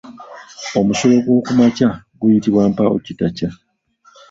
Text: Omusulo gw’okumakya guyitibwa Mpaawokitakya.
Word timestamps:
Omusulo 0.79 1.15
gw’okumakya 1.25 1.89
guyitibwa 2.19 2.63
Mpaawokitakya. 2.71 3.49